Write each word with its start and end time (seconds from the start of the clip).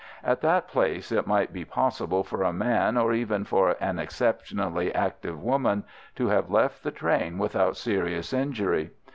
At 0.23 0.41
that 0.41 0.67
place 0.67 1.11
it 1.11 1.27
might 1.27 1.53
be 1.53 1.63
possible 1.63 2.23
for 2.23 2.41
a 2.41 2.51
man, 2.51 2.97
or 2.97 3.13
even 3.13 3.43
for 3.45 3.75
an 3.79 3.99
exceptionally 3.99 4.91
active 4.95 5.39
woman, 5.39 5.83
to 6.15 6.29
have 6.29 6.49
left 6.49 6.81
the 6.81 6.89
train 6.89 7.37
without 7.37 7.77
serious 7.77 8.33
injury. 8.33 8.89